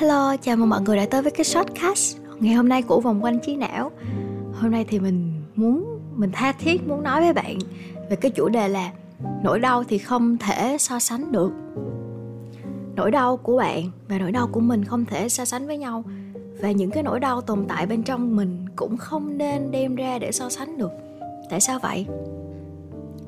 [0.00, 2.16] Hello, chào mừng mọi người đã tới với cái shortcast.
[2.40, 3.90] Ngày hôm nay của vòng quanh trí não.
[4.54, 7.58] Hôm nay thì mình muốn, mình tha thiết muốn nói với bạn
[8.10, 8.92] Về cái chủ đề là
[9.42, 11.50] Nỗi đau thì không thể so sánh được.
[12.96, 16.04] Nỗi đau của bạn và nỗi đau của mình không thể so sánh với nhau.
[16.60, 20.18] Và những cái nỗi đau tồn tại bên trong mình cũng không nên đem ra
[20.18, 20.90] để so sánh được.
[21.50, 22.06] Tại sao vậy?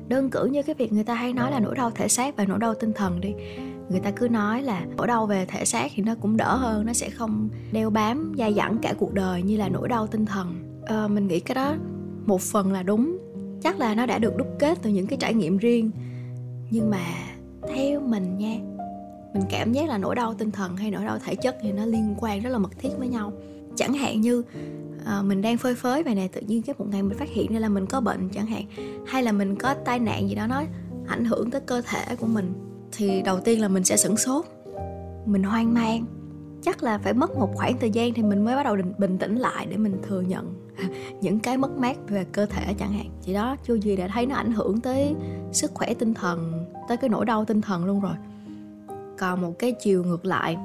[0.07, 2.45] Đơn cử như cái việc người ta hay nói là nỗi đau thể xác và
[2.45, 3.33] nỗi đau tinh thần đi
[3.89, 6.85] người ta cứ nói là nỗi đau về thể xác thì nó cũng đỡ hơn
[6.85, 10.25] nó sẽ không đeo bám dai dẳng cả cuộc đời như là nỗi đau tinh
[10.25, 10.79] thần.
[10.85, 11.75] À, mình nghĩ cái đó
[12.25, 13.17] một phần là đúng.
[13.61, 15.91] Chắc là nó đã được đúc kết từ những cái trải nghiệm riêng.
[16.71, 17.05] Nhưng mà
[17.75, 18.55] theo mình nha
[19.33, 21.85] mình cảm giác là nỗi đau tinh thần hay nỗi đau thể chất thì nó
[21.85, 23.33] liên quan rất là mật thiết với nhau.
[23.75, 24.43] Chẳng hạn như
[25.05, 27.53] à, mình đang phơi phới vậy nè tự nhiên cái một ngày mình phát hiện
[27.53, 28.65] ra là mình có bệnh chẳng hạn
[29.07, 30.63] hay là mình có tai nạn gì đó nó
[31.07, 32.53] ảnh hưởng tới cơ thể của mình
[32.95, 34.45] thì đầu tiên là mình sẽ sửng sốt.
[35.25, 36.05] Mình hoang mang.
[36.61, 39.35] Chắc là phải mất một khoảng thời gian thì mình mới bắt đầu bình tĩnh
[39.35, 40.53] lại để mình thừa nhận
[41.21, 43.09] những cái mất mát về cơ thể chẳng hạn.
[43.21, 45.15] Chỉ đó chưa gì đã thấy nó ảnh hưởng tới
[45.51, 48.15] sức khỏe tinh thần, tới cái nỗi đau tinh thần luôn rồi.
[49.17, 50.57] Còn một cái chiều ngược lại,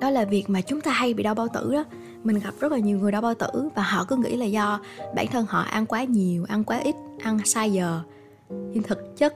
[0.00, 1.84] đó là việc mà chúng ta hay bị đau bao tử đó.
[2.24, 4.80] Mình gặp rất là nhiều người đau bao tử và họ cứ nghĩ là do
[5.14, 8.00] bản thân họ ăn quá nhiều, ăn quá ít, ăn sai giờ.
[8.48, 9.34] Nhưng thực chất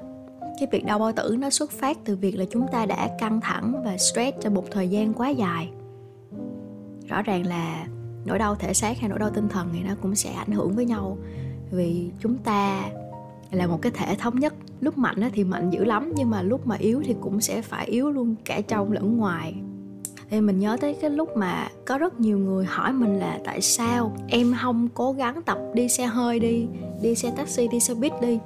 [0.61, 3.41] cái việc đau bao tử nó xuất phát từ việc là chúng ta đã căng
[3.41, 5.71] thẳng và stress trong một thời gian quá dài.
[7.09, 7.87] Rõ ràng là
[8.25, 10.77] nỗi đau thể xác hay nỗi đau tinh thần thì nó cũng sẽ ảnh hưởng
[10.77, 11.19] với nhau.
[11.71, 12.91] Vì chúng ta
[13.51, 14.55] là một cái thể thống nhất.
[14.81, 17.87] Lúc mạnh thì mạnh dữ lắm, nhưng mà lúc mà yếu thì cũng sẽ phải
[17.87, 19.55] yếu luôn, cả trong lẫn ngoài.
[20.31, 23.61] Thì mình nhớ tới cái lúc mà có rất nhiều người hỏi mình là tại
[23.61, 26.67] sao em không cố gắng tập đi xe hơi đi
[27.03, 28.39] đi xe taxi, đi xe buýt đi?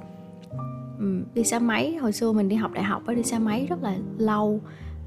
[0.99, 1.95] Ừ, đi xe máy.
[1.95, 4.61] Hồi xưa mình đi học đại học á, đi xe máy rất là lâu.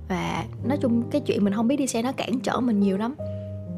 [0.08, 2.98] Và nói chung cái chuyện mình không biết đi xe nó cản trở mình nhiều
[2.98, 3.14] lắm.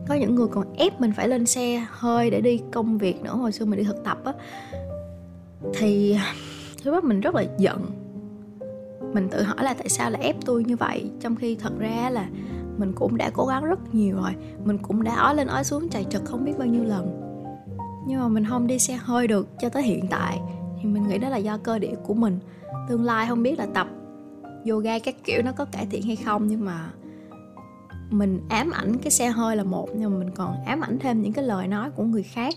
[0.09, 3.35] Có những người còn ép mình phải lên xe hơi để đi công việc nữa.
[3.35, 4.33] Hồi xưa mình đi thực tập á,
[5.75, 6.17] thì
[6.83, 7.87] thứ đó mình rất là giận.
[9.13, 11.11] Mình tự hỏi là tại sao lại ép tôi như vậy?
[11.21, 12.29] Trong khi thật ra là
[12.77, 14.31] mình cũng đã cố gắng rất nhiều rồi.
[14.65, 17.21] Mình cũng đã ói lên ói xuống chạy trật không biết bao nhiêu lần.
[18.07, 20.41] Nhưng mà mình không đi xe hơi được cho tới hiện tại
[20.81, 22.39] thì mình nghĩ đó là do cơ địa của mình.
[22.89, 23.87] Tương lai không biết là tập
[24.69, 26.91] yoga các kiểu nó có cải thiện hay không, nhưng mà
[28.11, 31.23] mình ám ảnh cái xe hơi là một, nhưng mà mình còn ám ảnh thêm
[31.23, 32.55] những cái lời nói của người khác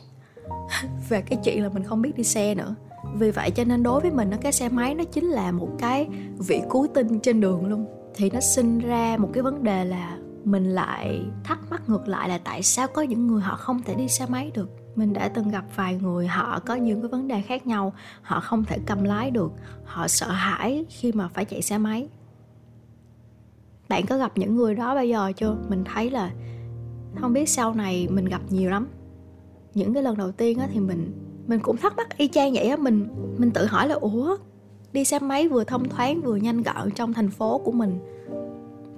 [1.10, 2.76] về cái chuyện là mình không biết đi xe nữa.
[3.14, 5.70] Vì vậy cho nên đối với mình nó cái xe máy nó chính là một
[5.80, 6.08] cái
[6.48, 7.86] vị cứu tinh trên đường luôn.
[8.16, 12.30] Thì nó sinh ra một cái vấn đề là mình lại thắc mắc ngược lại
[12.30, 14.83] là tại sao có những người họ không thể đi xe máy được?
[14.96, 18.40] Mình đã từng gặp vài người, họ có những cái vấn đề khác nhau, họ
[18.40, 19.52] không thể cầm lái được,
[19.86, 22.08] họ sợ hãi khi mà phải chạy xe máy.
[23.90, 25.58] Bạn có gặp những người đó bây giờ chưa?
[25.70, 26.32] Mình thấy là
[27.22, 28.88] không biết sau này mình gặp nhiều lắm.
[29.74, 31.12] Những cái lần đầu tiên á thì mình
[31.48, 34.38] mình cũng thắc mắc y chang vậy á, mình mình tự hỏi là, ủa,
[34.94, 38.00] đi xe máy vừa thông thoáng vừa nhanh gọn trong thành phố của mình,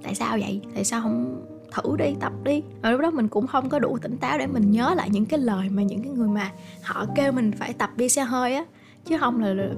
[0.02, 0.60] tại sao vậy?
[0.74, 2.62] Tại sao không thử đi tập đi.
[2.82, 5.26] Rồi lúc đó mình cũng không có đủ tỉnh táo để mình nhớ lại những
[5.26, 8.54] cái lời mà những cái người mà họ kêu mình phải tập đi xe hơi
[8.54, 8.64] á.
[9.04, 9.68] Chứ không là, là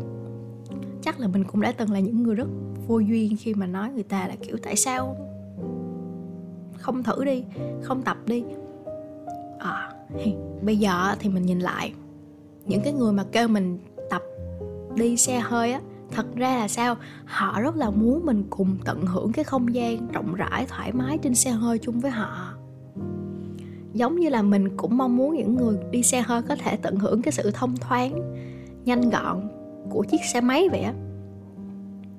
[1.02, 2.48] chắc là mình cũng đã từng là những người rất
[2.86, 5.16] vô duyên khi mà nói người ta là kiểu tại sao
[6.78, 7.44] không thử đi
[7.82, 8.44] không tập đi?
[9.58, 9.90] À,
[10.62, 11.92] bây giờ thì mình nhìn lại
[12.66, 13.78] những cái người mà kêu mình
[14.10, 14.22] tập
[14.94, 16.96] đi xe hơi á thật ra là sao?
[17.24, 21.18] Họ rất là muốn mình cùng tận hưởng cái không gian rộng rãi, thoải mái
[21.18, 22.54] trên xe hơi chung với họ.
[23.94, 26.96] Giống như là mình cũng mong muốn những người đi xe hơi có thể tận
[26.96, 28.34] hưởng cái sự thông thoáng,
[28.84, 29.48] nhanh gọn
[29.90, 30.94] của chiếc xe máy vậy á.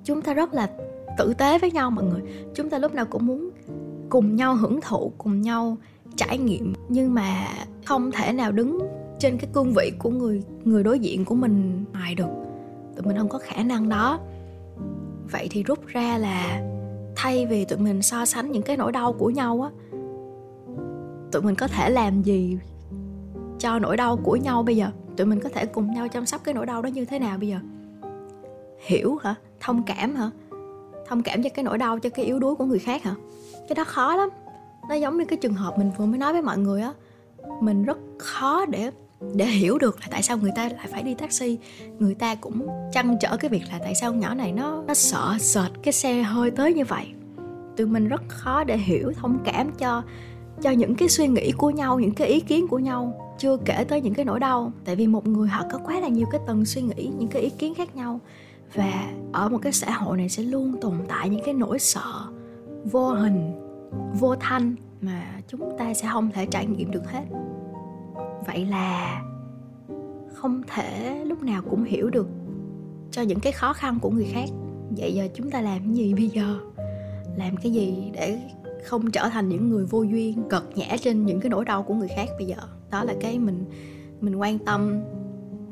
[0.03, 0.69] Chúng ta rất là
[1.17, 2.21] tử tế với nhau mọi người.
[2.55, 3.49] Chúng ta lúc nào cũng muốn
[4.09, 5.77] cùng nhau hưởng thụ, cùng nhau
[6.15, 6.73] trải nghiệm.
[6.89, 7.47] Nhưng mà
[7.85, 8.79] không thể nào đứng
[9.19, 12.48] trên cái cương vị của người người đối diện của mình ngoài được
[12.99, 14.19] tụi mình không có khả năng đó.
[15.31, 16.61] Vậy thì rút ra là
[17.15, 19.69] thay vì tụi mình so sánh những cái nỗi đau của nhau á,
[21.31, 22.57] tụi mình có thể làm gì
[23.59, 24.87] cho nỗi đau của nhau bây giờ?
[25.17, 27.37] Tụi mình có thể cùng nhau chăm sóc cái nỗi đau đó như thế nào
[27.37, 27.57] bây giờ?
[28.85, 29.35] Hiểu hả?
[29.59, 30.31] Thông cảm hả?
[31.07, 33.15] Thông cảm cho cái nỗi đau, cho cái yếu đuối của người khác hả?
[33.67, 34.29] Cái đó khó lắm.
[34.89, 36.93] Nó giống như cái trường hợp mình vừa mới nói với mọi người á.
[37.61, 38.91] Mình rất khó để
[39.33, 41.57] để hiểu được là tại sao người ta lại phải đi taxi,
[41.99, 45.37] người ta cũng chăn trở cái việc là tại sao nhỏ này nó nó sợ
[45.39, 47.07] sệt cái xe hơi tới như vậy.
[47.77, 50.03] Tụi mình rất khó để hiểu, thông cảm cho
[50.61, 53.85] cho những cái suy nghĩ của nhau, những cái ý kiến của nhau, chưa kể
[53.87, 54.71] tới những cái nỗi đau.
[54.85, 57.41] Tại vì một người họ có quá là nhiều cái tầng suy nghĩ, những cái
[57.41, 58.19] ý kiến khác nhau.
[58.73, 62.13] Và ở một cái xã hội này sẽ luôn tồn tại những cái nỗi sợ
[62.91, 63.51] vô hình,
[64.19, 67.23] vô thanh mà chúng ta sẽ không thể trải nghiệm được hết
[68.47, 69.21] vậy là
[70.33, 72.27] không thể lúc nào cũng hiểu được
[73.11, 74.49] cho những cái khó khăn của người khác.
[74.97, 76.59] Vậy giờ chúng ta làm cái gì bây giờ?
[77.37, 78.39] Làm cái gì để
[78.85, 81.93] không trở thành những người vô duyên cật nhã trên những cái nỗi đau của
[81.93, 82.57] người khác bây giờ?
[82.91, 83.65] Đó là cái mình
[84.21, 85.01] mình quan tâm.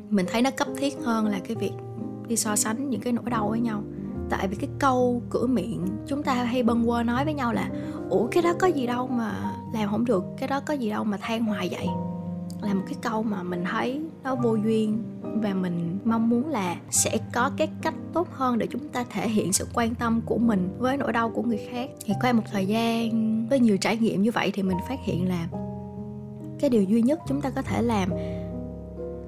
[0.09, 1.73] Mình thấy nó cấp thiết hơn là cái việc
[2.27, 3.83] đi so sánh những cái nỗi đau với nhau.
[4.29, 7.69] Tại vì cái câu cửa miệng chúng ta hay bâng quơ nói với nhau là,
[8.09, 11.03] ủa, cái đó có gì đâu mà làm không được, cái đó có gì đâu
[11.03, 11.87] mà than hoài vậy?
[12.61, 16.75] Là một cái câu mà mình thấy nó vô duyên và mình mong muốn là
[16.89, 20.37] sẽ có cái cách tốt hơn để chúng ta thể hiện sự quan tâm của
[20.37, 21.89] mình với nỗi đau của người khác.
[22.05, 25.29] Thì qua một thời gian, với nhiều trải nghiệm như vậy thì mình phát hiện
[25.29, 25.47] là
[26.59, 28.09] cái điều duy nhất chúng ta có thể làm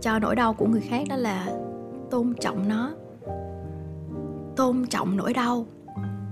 [0.02, 1.48] cho nỗi đau của người khác đó là
[2.12, 2.92] tôn trọng nó.
[4.56, 5.66] Tôn trọng nỗi đau,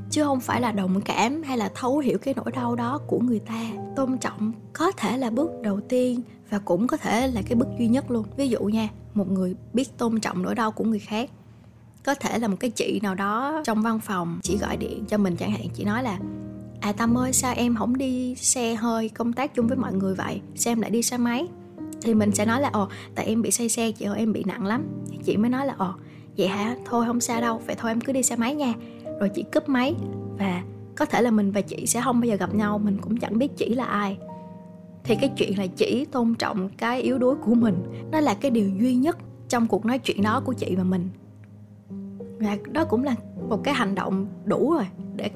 [0.09, 3.19] chứ không phải là đồng cảm hay là thấu hiểu cái nỗi đau đó của
[3.19, 7.41] người ta tôn trọng có thể là bước đầu tiên và cũng có thể là
[7.41, 8.25] cái bước duy nhất luôn.
[8.37, 11.29] Ví dụ nha, một người biết tôn trọng nỗi đau của người khác,
[12.05, 15.17] có thể là một cái chị nào đó trong văn phòng chỉ gọi điện cho
[15.17, 16.19] mình, chẳng hạn chị nói là
[16.79, 20.15] à tâm ơi, sao em không đi xe hơi công tác chung với mọi người
[20.15, 20.41] vậy?
[20.55, 21.47] Sao em lại đi xe máy?
[22.01, 24.43] Thì mình sẽ nói là, ồ, tại em bị say xe, chị ơi, em bị
[24.43, 24.85] nặng lắm.
[25.23, 25.93] Chị mới nói là, ồ,
[26.37, 26.75] vậy hả?
[26.85, 28.73] Thôi, không sao đâu, vậy thôi, em cứ đi xe máy nha.
[29.19, 29.95] Rồi chị cúp máy
[30.37, 30.63] và
[30.97, 33.37] có thể là mình và chị sẽ không bao giờ gặp nhau, mình cũng chẳng
[33.37, 34.17] biết chị là ai.
[35.03, 37.75] Thì cái chuyện là chỉ tôn trọng cái yếu đuối của mình,
[38.11, 39.17] nó là cái điều duy nhất
[39.49, 41.09] trong cuộc nói chuyện đó của chị và mình.
[42.39, 43.15] Và đó cũng là
[43.49, 44.85] một cái hành động đủ rồi,
[45.15, 45.29] để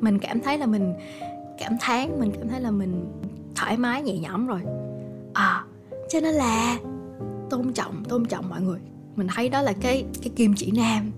[0.00, 0.94] mình cảm thấy là mình
[1.58, 3.06] cảm thán, mình cảm thấy là mình
[3.54, 4.60] thoải mái, nhẹ nhõm rồi.
[5.32, 5.64] À
[6.10, 6.78] cho nên là
[7.50, 8.78] tôn trọng tôn trọng mọi người.
[9.16, 11.10] Mình thấy đó là cái cái kim chỉ nam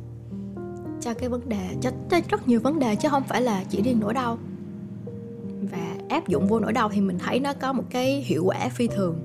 [1.05, 3.83] cho cái vấn đề cho, cho rất nhiều vấn đề chứ không phải là chỉ
[3.83, 4.39] riêng nỗi đau.
[5.73, 8.69] Và áp dụng vô nỗi đau thì mình thấy nó có một cái hiệu quả
[8.69, 9.17] phi thường.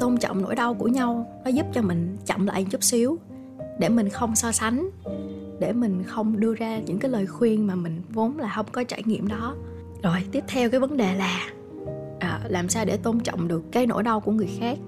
[0.00, 3.18] Tôn trọng nỗi đau của nhau nó giúp cho mình chậm lại chút xíu
[3.78, 4.90] để mình không so sánh
[5.60, 8.84] để mình không đưa ra những cái lời khuyên mà mình vốn là không có
[8.84, 9.56] trải nghiệm đó.
[10.02, 11.50] Rồi tiếp theo cái vấn đề là
[12.18, 14.78] à, làm sao để tôn trọng được cái nỗi đau của người khác?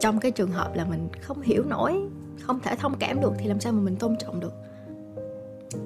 [0.00, 2.00] Trong cái trường hợp là mình không hiểu nổi
[2.40, 4.52] không thể thông cảm được thì làm sao mà mình tôn trọng được?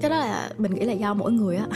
[0.00, 1.66] Cái đó là mình nghĩ là do mỗi người á.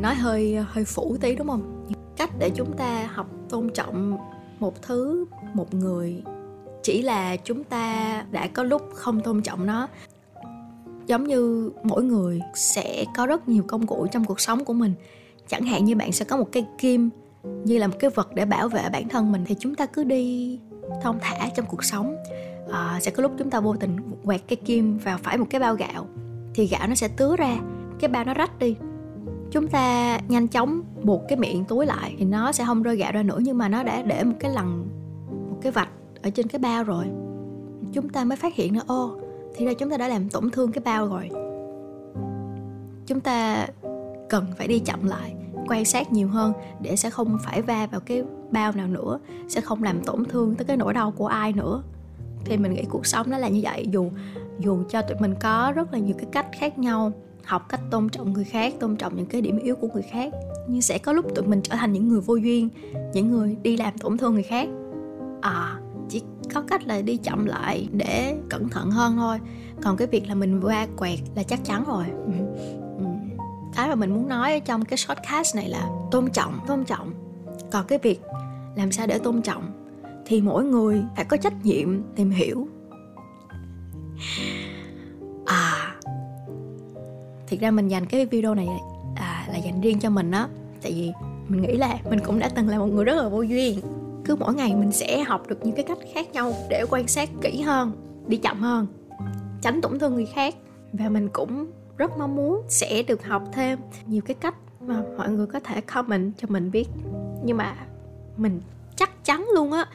[0.00, 1.86] Nói hơi hơi phủ tí đúng không?
[2.16, 4.18] Cách để chúng ta học tôn trọng
[4.58, 5.24] một thứ
[5.54, 6.22] một người
[6.82, 9.88] chỉ là chúng ta đã có lúc không tôn trọng nó.
[11.06, 14.94] Giống như mỗi người sẽ có rất nhiều công cụ trong cuộc sống của mình.
[15.48, 17.10] Chẳng hạn như bạn sẽ có một cây kim
[17.44, 20.04] như là một cái vật để bảo vệ bản thân mình thì chúng ta cứ
[20.04, 20.58] đi
[21.02, 22.16] thông thả trong cuộc sống.
[22.72, 25.60] À, sẽ có lúc chúng ta vô tình quẹt cái kim vào phải một cái
[25.60, 26.06] bao gạo
[26.54, 27.58] thì gạo nó sẽ tứa ra,
[28.00, 28.76] cái bao nó rách đi.
[29.50, 33.12] Chúng ta nhanh chóng buộc cái miệng túi lại thì nó sẽ không rơi gạo
[33.12, 34.88] ra nữa, nhưng mà nó đã để một cái lần
[35.50, 35.88] một cái vạch
[36.22, 37.04] ở trên cái bao rồi.
[37.92, 39.18] Chúng ta mới phát hiện là ô,
[39.54, 41.30] thì ra chúng ta đã làm tổn thương cái bao rồi.
[43.06, 43.66] Chúng ta
[44.28, 45.34] cần phải đi chậm lại,
[45.68, 49.60] quan sát nhiều hơn để sẽ không phải va vào cái bao nào nữa, sẽ
[49.60, 51.82] không làm tổn thương tới cái nỗi đau của ai nữa
[52.44, 53.86] thì mình nghĩ cuộc sống nó là như vậy.
[53.90, 54.10] Dù
[54.58, 57.12] dù cho tụi mình có rất là nhiều cái cách khác nhau,
[57.44, 60.32] học cách tôn trọng người khác, tôn trọng những cái điểm yếu của người khác,
[60.68, 62.68] nhưng sẽ có lúc tụi mình trở thành những người vô duyên,
[63.12, 64.68] những người đi làm tổn thương người khác.
[65.40, 65.78] À
[66.12, 66.22] chỉ
[66.54, 69.38] có cách là đi chậm lại để cẩn thận hơn thôi.
[69.82, 72.04] Còn cái việc là mình va quẹt là chắc chắn rồi.
[72.26, 73.04] Ừ.
[73.04, 73.04] Ừ.
[73.76, 77.12] Cái mà mình muốn nói ở trong cái shortcast này là tôn trọng tôn trọng.
[77.70, 78.20] Còn cái việc
[78.76, 79.81] làm sao để tôn trọng?
[80.26, 82.68] Thì mỗi người phải có trách nhiệm tìm hiểu.
[85.46, 85.94] À
[87.52, 88.68] thiệt ra mình dành cái video này
[89.16, 90.48] à, là dành riêng cho mình á.
[90.82, 91.12] Tại vì
[91.48, 93.80] mình nghĩ là mình cũng đã từng là một người rất là vô duyên.
[94.24, 97.30] Cứ mỗi ngày mình sẽ học được những cái cách khác nhau để quan sát
[97.42, 97.92] kỹ hơn
[98.26, 98.86] đi chậm hơn
[99.62, 100.54] tránh tổn thương người khác.
[100.92, 105.30] Và mình cũng rất mong muốn sẽ được học thêm nhiều cái cách mà mọi
[105.30, 106.88] người có thể comment cho mình biết.
[107.44, 107.74] Nhưng mà
[108.36, 108.60] mình
[109.24, 109.86] chắn luôn á.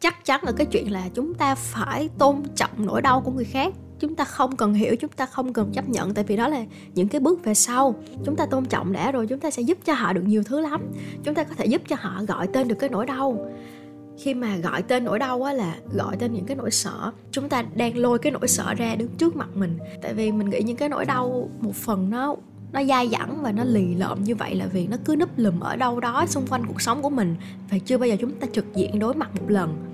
[0.00, 3.44] Chắc chắn là cái chuyện là chúng ta phải tôn trọng nỗi đau của người
[3.44, 3.74] khác.
[4.00, 6.64] Chúng ta không cần hiểu, chúng ta không cần chấp nhận, tại vì đó là
[6.94, 7.94] những cái bước về sau.
[8.24, 10.60] Chúng ta tôn trọng đã rồi, chúng ta sẽ giúp cho họ được nhiều thứ
[10.60, 10.80] lắm.
[11.24, 13.50] Chúng ta có thể giúp cho họ gọi tên được cái nỗi đau.
[14.18, 17.12] Khi mà gọi tên nỗi đau á là gọi tên những cái nỗi sợ.
[17.30, 19.78] Chúng ta đang lôi cái nỗi sợ ra đứng trước mặt mình.
[20.02, 22.36] Tại vì mình nghĩ những cái nỗi đau một phần nó
[22.72, 25.60] nó dai dẳng và nó lì lợm như vậy là vì nó cứ núp lùm
[25.60, 27.36] ở đâu đó xung quanh cuộc sống của mình
[27.70, 29.84] và chưa bao giờ chúng ta trực diện đối mặt một lần.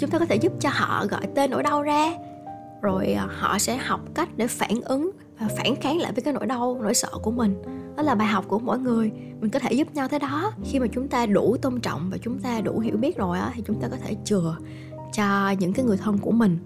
[0.00, 2.12] Chúng ta có thể giúp cho họ gọi tên nỗi đau ra,
[2.82, 6.34] rồi à, họ sẽ học cách để phản ứng và phản kháng lại với cái
[6.34, 7.62] nỗi đau, nỗi sợ của mình.
[7.96, 9.10] Đó là bài học của mỗi người.
[9.40, 10.52] Mình có thể giúp nhau thế đó.
[10.64, 13.50] Khi mà chúng ta đủ tôn trọng và chúng ta đủ hiểu biết rồi á,
[13.54, 14.56] thì chúng ta có thể chừa
[15.12, 16.58] cho những cái người thân của mình.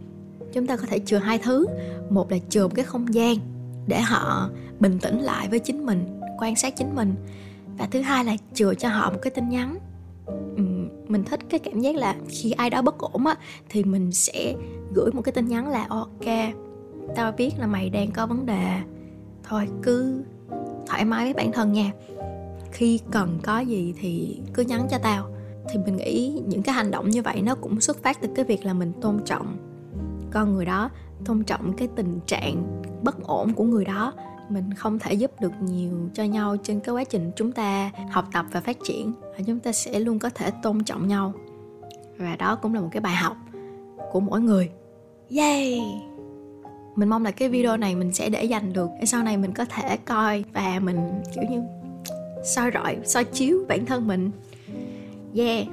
[0.53, 1.67] Chúng ta có thể chừa hai thứ.
[2.11, 3.37] Một là chừa một cái không gian
[3.87, 4.49] để họ
[4.81, 7.15] bình tĩnh lại với chính mình, quan sát chính mình.
[7.79, 9.79] Và thứ hai là chừa cho họ một cái tin nhắn.
[11.09, 13.35] Mình thích cái cảm giác là khi ai đó bất ổn á,
[13.69, 14.55] thì mình sẽ
[14.95, 16.27] gửi một cái tin nhắn là, ok,
[17.17, 18.81] tao biết là mày đang có vấn đề.
[19.49, 20.23] Thôi, cứ
[20.87, 21.93] thoải mái với bản thân nha.
[22.73, 25.31] Khi cần có gì thì cứ nhắn cho tao.
[25.71, 28.45] Thì mình nghĩ những cái hành động như vậy nó cũng xuất phát từ cái
[28.45, 29.57] việc là mình tôn trọng
[30.31, 30.91] con người đó,
[31.25, 34.13] tôn trọng cái tình trạng bất ổn của người đó
[34.51, 38.29] mình không thể giúp được nhiều cho nhau trên cái quá trình chúng ta học
[38.33, 39.13] tập và phát triển.
[39.21, 41.33] Và chúng ta sẽ luôn có thể tôn trọng nhau.
[42.19, 43.37] Và đó cũng là một cái bài học
[44.13, 44.71] của mỗi người.
[45.37, 45.81] Yay!
[46.97, 49.53] Mình mong là cái video này mình sẽ để dành được để sau này mình
[49.53, 50.99] có thể coi và mình
[51.35, 51.63] kiểu như
[52.45, 54.31] soi rọi soi chiếu bản thân mình.
[55.37, 55.67] Yeah!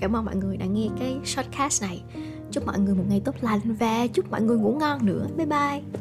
[0.00, 2.02] Cảm ơn mọi người đã nghe cái shortcast này.
[2.50, 5.26] Chúc mọi người một ngày tốt lành và chúc mọi người ngủ ngon nữa.
[5.36, 6.00] Bye bye